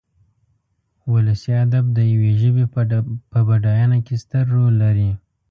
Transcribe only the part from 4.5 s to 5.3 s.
رول لري.